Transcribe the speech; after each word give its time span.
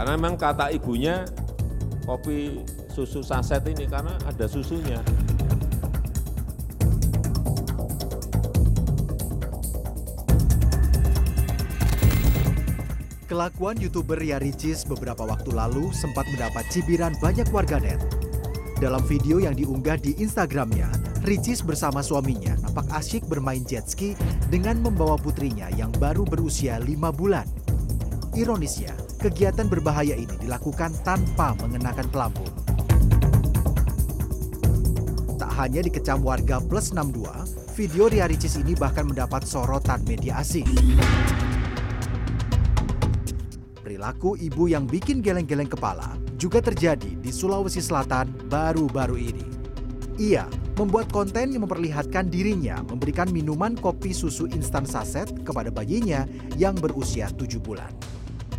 Karena 0.00 0.16
memang 0.16 0.40
kata 0.40 0.72
ibunya 0.72 1.28
kopi 2.08 2.64
susu 2.88 3.20
saset 3.20 3.60
ini 3.68 3.84
karena 3.84 4.16
ada 4.24 4.48
susunya. 4.48 4.96
Kelakuan 13.28 13.76
youtuber 13.76 14.16
Ria 14.16 14.40
Ricis 14.40 14.88
beberapa 14.88 15.28
waktu 15.28 15.52
lalu 15.52 15.92
sempat 15.92 16.24
mendapat 16.32 16.64
cibiran 16.72 17.12
banyak 17.20 17.52
warganet. 17.52 18.00
Dalam 18.80 19.04
video 19.04 19.36
yang 19.36 19.52
diunggah 19.52 20.00
di 20.00 20.16
Instagramnya, 20.16 20.88
Ricis 21.28 21.60
bersama 21.60 22.00
suaminya 22.00 22.56
nampak 22.64 22.88
asyik 22.96 23.28
bermain 23.28 23.68
jet 23.68 23.84
ski 23.84 24.16
dengan 24.48 24.80
membawa 24.80 25.20
putrinya 25.20 25.68
yang 25.76 25.92
baru 26.00 26.24
berusia 26.24 26.80
lima 26.80 27.12
bulan. 27.12 27.44
Ironisnya, 28.32 28.96
kegiatan 29.20 29.68
berbahaya 29.68 30.16
ini 30.16 30.32
dilakukan 30.40 30.96
tanpa 31.04 31.52
mengenakan 31.60 32.08
pelampung. 32.08 32.48
Tak 35.36 35.52
hanya 35.60 35.84
dikecam 35.84 36.24
warga 36.24 36.56
plus 36.56 36.96
62, 36.96 37.28
video 37.76 38.08
Ria 38.08 38.24
Ricis 38.24 38.56
ini 38.56 38.72
bahkan 38.72 39.04
mendapat 39.04 39.44
sorotan 39.44 40.00
media 40.08 40.40
asing. 40.40 40.64
Perilaku 43.84 44.40
ibu 44.40 44.72
yang 44.72 44.88
bikin 44.88 45.20
geleng-geleng 45.20 45.68
kepala 45.68 46.16
juga 46.40 46.64
terjadi 46.64 47.20
di 47.20 47.28
Sulawesi 47.28 47.84
Selatan 47.84 48.32
baru-baru 48.48 49.20
ini. 49.20 49.46
Ia 50.16 50.48
membuat 50.80 51.12
konten 51.12 51.52
yang 51.52 51.68
memperlihatkan 51.68 52.32
dirinya 52.32 52.80
memberikan 52.88 53.28
minuman 53.28 53.76
kopi 53.76 54.16
susu 54.16 54.48
instan 54.48 54.88
saset 54.88 55.28
kepada 55.44 55.68
bayinya 55.68 56.24
yang 56.56 56.72
berusia 56.72 57.28
7 57.28 57.60
bulan. 57.60 57.92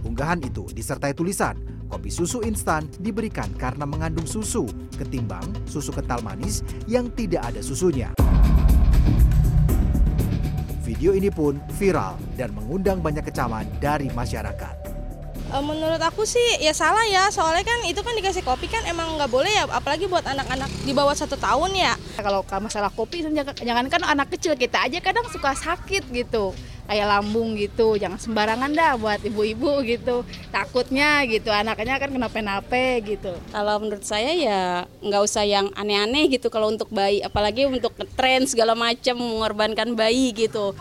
Unggahan 0.01 0.41
itu 0.41 0.65
disertai 0.73 1.13
tulisan, 1.13 1.57
kopi 1.85 2.09
susu 2.09 2.41
instan 2.41 2.89
diberikan 2.97 3.49
karena 3.53 3.85
mengandung 3.85 4.25
susu 4.25 4.65
ketimbang 4.97 5.45
susu 5.69 5.93
kental 5.93 6.25
manis 6.25 6.65
yang 6.89 7.09
tidak 7.13 7.53
ada 7.53 7.61
susunya. 7.61 8.09
Video 10.81 11.13
ini 11.13 11.29
pun 11.29 11.61
viral 11.77 12.17
dan 12.33 12.51
mengundang 12.57 12.99
banyak 12.99 13.23
kecaman 13.29 13.69
dari 13.77 14.09
masyarakat. 14.09 14.81
Eh, 15.51 15.59
menurut 15.59 15.99
aku 15.99 16.23
sih 16.23 16.63
ya 16.63 16.71
salah 16.71 17.03
ya 17.11 17.27
soalnya 17.27 17.67
kan 17.67 17.83
itu 17.83 17.99
kan 17.99 18.15
dikasih 18.15 18.39
kopi 18.39 18.71
kan 18.71 18.87
emang 18.87 19.19
nggak 19.19 19.27
boleh 19.27 19.51
ya 19.51 19.67
apalagi 19.67 20.07
buat 20.07 20.23
anak-anak 20.23 20.71
di 20.87 20.95
bawah 20.95 21.11
satu 21.11 21.35
tahun 21.35 21.75
ya 21.75 21.91
kalau 22.23 22.39
masalah 22.47 22.87
kopi 22.87 23.19
jangan 23.59 23.85
kan 23.91 24.01
anak 24.07 24.31
kecil 24.31 24.55
kita 24.55 24.79
aja 24.87 25.03
kadang 25.03 25.27
suka 25.27 25.51
sakit 25.51 26.07
gitu 26.15 26.55
kayak 26.91 27.07
lambung 27.07 27.55
gitu. 27.55 27.95
Jangan 27.95 28.19
sembarangan 28.19 28.75
dah 28.75 28.99
buat 28.99 29.23
ibu-ibu 29.23 29.79
gitu. 29.87 30.27
Takutnya 30.51 31.23
gitu 31.23 31.47
anaknya 31.47 31.95
kan 31.95 32.11
kenapa-napa 32.11 32.99
gitu. 32.99 33.31
Kalau 33.55 33.79
menurut 33.79 34.03
saya 34.03 34.35
ya 34.35 34.61
nggak 34.99 35.23
usah 35.23 35.47
yang 35.47 35.71
aneh-aneh 35.71 36.27
gitu 36.27 36.51
kalau 36.51 36.67
untuk 36.67 36.91
bayi 36.91 37.23
apalagi 37.23 37.63
untuk 37.63 37.95
tren 38.19 38.43
segala 38.43 38.75
macam 38.75 39.15
mengorbankan 39.15 39.95
bayi 39.95 40.35
gitu. 40.35 40.75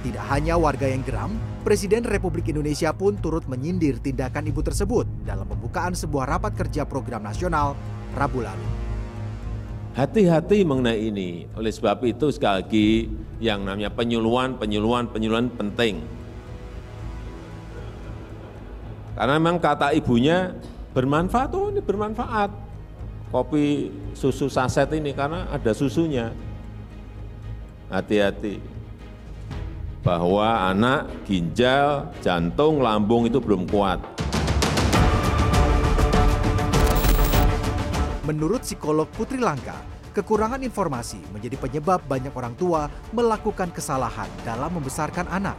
Tidak 0.00 0.24
hanya 0.32 0.56
warga 0.56 0.88
yang 0.88 1.04
geram, 1.04 1.36
Presiden 1.60 2.08
Republik 2.08 2.48
Indonesia 2.48 2.88
pun 2.96 3.20
turut 3.20 3.44
menyindir 3.44 4.00
tindakan 4.00 4.48
ibu 4.48 4.64
tersebut 4.64 5.04
dalam 5.28 5.44
pembukaan 5.44 5.92
sebuah 5.92 6.24
rapat 6.24 6.56
kerja 6.56 6.88
program 6.88 7.20
nasional 7.20 7.76
Rabu 8.16 8.40
lalu. 8.40 8.77
Hati-hati 9.98 10.62
mengenai 10.62 11.10
ini. 11.10 11.50
Oleh 11.58 11.74
sebab 11.74 12.06
itu 12.06 12.30
sekali 12.30 12.54
lagi 12.62 12.88
yang 13.42 13.66
namanya 13.66 13.90
penyuluhan, 13.90 14.54
penyuluhan, 14.54 15.10
penyuluhan 15.10 15.50
penting. 15.50 15.98
Karena 19.18 19.34
memang 19.42 19.58
kata 19.58 19.90
ibunya 19.98 20.54
bermanfaat, 20.94 21.50
oh 21.50 21.74
ini 21.74 21.82
bermanfaat. 21.82 22.46
Kopi 23.34 23.90
susu 24.14 24.46
saset 24.46 24.86
ini 24.94 25.10
karena 25.10 25.50
ada 25.50 25.74
susunya. 25.74 26.30
Hati-hati 27.90 28.62
bahwa 30.06 30.70
anak 30.70 31.10
ginjal, 31.26 32.06
jantung, 32.22 32.86
lambung 32.86 33.26
itu 33.26 33.42
belum 33.42 33.66
kuat. 33.66 33.98
Menurut 38.28 38.60
psikolog 38.60 39.08
Putri 39.16 39.40
Langka, 39.40 39.80
kekurangan 40.18 40.58
informasi 40.66 41.22
menjadi 41.30 41.54
penyebab 41.54 42.02
banyak 42.10 42.34
orang 42.34 42.58
tua 42.58 42.90
melakukan 43.14 43.70
kesalahan 43.70 44.26
dalam 44.42 44.74
membesarkan 44.74 45.30
anak. 45.30 45.54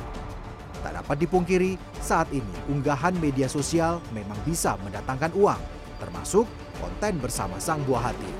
Tak 0.84 1.00
dapat 1.00 1.16
dipungkiri, 1.24 1.80
saat 2.04 2.28
ini 2.36 2.52
unggahan 2.68 3.16
media 3.24 3.48
sosial 3.48 4.04
memang 4.12 4.36
bisa 4.44 4.76
mendatangkan 4.84 5.32
uang, 5.32 5.62
termasuk 6.04 6.44
konten 6.76 7.24
bersama 7.24 7.56
sang 7.64 7.80
buah 7.88 8.12
hati. 8.12 8.32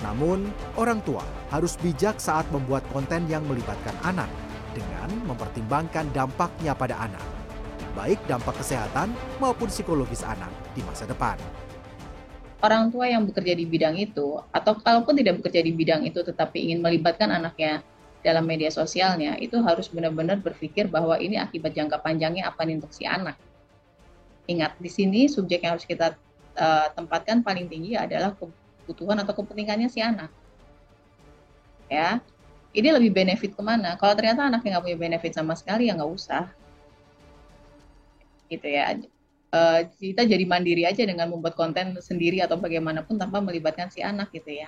Namun, 0.00 0.48
orang 0.80 1.04
tua 1.04 1.24
harus 1.52 1.76
bijak 1.80 2.16
saat 2.20 2.48
membuat 2.48 2.84
konten 2.92 3.28
yang 3.28 3.44
melibatkan 3.44 3.96
anak 4.04 4.28
dengan 4.72 5.12
mempertimbangkan 5.28 6.08
dampaknya 6.12 6.72
pada 6.72 7.00
anak, 7.04 7.24
baik 7.96 8.20
dampak 8.28 8.56
kesehatan 8.60 9.12
maupun 9.40 9.68
psikologis 9.68 10.24
anak 10.24 10.52
di 10.72 10.80
masa 10.84 11.04
depan. 11.04 11.36
Orang 12.64 12.88
tua 12.88 13.04
yang 13.12 13.28
bekerja 13.28 13.52
di 13.52 13.68
bidang 13.68 13.92
itu, 14.00 14.40
atau 14.48 14.72
kalaupun 14.80 15.12
tidak 15.12 15.44
bekerja 15.44 15.60
di 15.60 15.76
bidang 15.76 16.08
itu 16.08 16.24
tetapi 16.24 16.64
ingin 16.64 16.80
melibatkan 16.80 17.28
anaknya 17.28 17.84
dalam 18.24 18.48
media 18.48 18.72
sosialnya, 18.72 19.36
itu 19.36 19.60
harus 19.60 19.92
benar-benar 19.92 20.40
berpikir 20.40 20.88
bahwa 20.88 21.20
ini 21.20 21.36
akibat 21.36 21.76
jangka 21.76 22.00
panjangnya 22.00 22.48
apa 22.48 22.64
nih 22.64 22.80
untuk 22.80 22.88
si 22.96 23.04
anak. 23.04 23.36
Ingat, 24.48 24.80
di 24.80 24.88
sini 24.88 25.28
subjek 25.28 25.60
yang 25.60 25.76
harus 25.76 25.84
kita 25.84 26.16
uh, 26.56 26.88
tempatkan 26.96 27.44
paling 27.44 27.68
tinggi 27.68 28.00
adalah 28.00 28.32
kebutuhan 28.32 29.20
atau 29.20 29.36
kepentingannya 29.36 29.92
si 29.92 30.00
anak. 30.00 30.32
Ya, 31.92 32.24
ini 32.72 32.88
lebih 32.96 33.12
benefit 33.12 33.52
ke 33.52 33.60
mana? 33.60 34.00
Kalau 34.00 34.16
ternyata 34.16 34.48
anaknya 34.48 34.80
nggak 34.80 34.84
punya 34.88 34.98
benefit 35.04 35.36
sama 35.36 35.52
sekali 35.52 35.92
ya 35.92 36.00
nggak 36.00 36.12
usah, 36.16 36.48
gitu 38.48 38.72
ya. 38.72 38.96
Uh, 39.54 39.86
kita 40.02 40.26
jadi 40.26 40.42
mandiri 40.50 40.82
aja 40.82 41.06
dengan 41.06 41.30
membuat 41.30 41.54
konten 41.54 41.94
sendiri 42.02 42.42
atau 42.42 42.58
bagaimanapun 42.58 43.14
tanpa 43.14 43.38
melibatkan 43.38 43.86
si 43.86 44.02
anak 44.02 44.34
gitu 44.34 44.50
ya. 44.50 44.66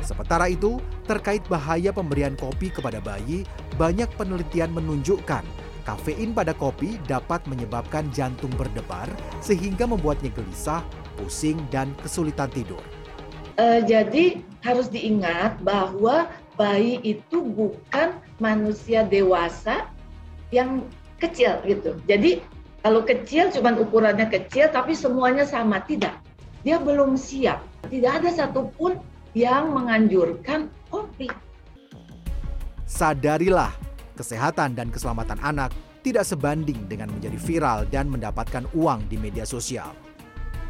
Sementara 0.00 0.48
itu, 0.48 0.80
terkait 1.04 1.44
bahaya 1.52 1.92
pemberian 1.92 2.32
kopi 2.40 2.72
kepada 2.72 3.04
bayi, 3.04 3.44
banyak 3.76 4.08
penelitian 4.16 4.72
menunjukkan 4.72 5.44
kafein 5.84 6.32
pada 6.32 6.56
kopi 6.56 6.96
dapat 7.04 7.44
menyebabkan 7.44 8.08
jantung 8.08 8.52
berdebar 8.56 9.12
sehingga 9.44 9.84
membuatnya 9.84 10.32
gelisah, 10.32 10.80
pusing, 11.20 11.60
dan 11.68 11.92
kesulitan 12.00 12.48
tidur. 12.48 12.80
Uh, 13.60 13.84
jadi 13.84 14.40
harus 14.64 14.88
diingat 14.88 15.60
bahwa 15.60 16.32
bayi 16.56 16.96
itu 17.04 17.44
bukan 17.44 18.16
manusia 18.40 19.04
dewasa 19.04 19.84
yang 20.54 20.84
kecil 21.18 21.58
gitu. 21.66 21.98
Jadi 22.06 22.40
kalau 22.80 23.02
kecil 23.02 23.50
cuma 23.52 23.74
ukurannya 23.74 24.30
kecil 24.30 24.70
tapi 24.70 24.94
semuanya 24.94 25.44
sama 25.44 25.82
tidak. 25.84 26.16
Dia 26.62 26.78
belum 26.78 27.14
siap. 27.14 27.62
Tidak 27.86 28.12
ada 28.22 28.30
satupun 28.30 28.98
yang 29.36 29.70
menganjurkan 29.74 30.72
kopi. 30.90 31.30
Sadarilah, 32.88 33.70
kesehatan 34.16 34.74
dan 34.74 34.88
keselamatan 34.88 35.38
anak 35.44 35.70
tidak 36.02 36.24
sebanding 36.24 36.88
dengan 36.88 37.12
menjadi 37.12 37.38
viral 37.38 37.78
dan 37.92 38.08
mendapatkan 38.08 38.64
uang 38.72 39.06
di 39.12 39.20
media 39.20 39.44
sosial. 39.44 39.92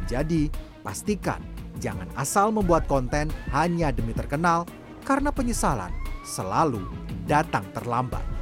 Jadi, 0.09 0.51
pastikan 0.83 1.39
jangan 1.79 2.09
asal 2.19 2.51
membuat 2.51 2.85
konten 2.91 3.31
hanya 3.55 3.93
demi 3.93 4.11
terkenal 4.11 4.67
karena 5.07 5.31
penyesalan 5.31 5.93
selalu 6.27 6.83
datang 7.25 7.63
terlambat. 7.71 8.38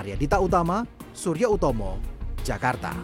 Arya 0.00 0.16
Dita 0.16 0.40
Utama, 0.40 0.80
Surya 1.12 1.44
Utomo, 1.52 2.00
Jakarta. 2.40 2.96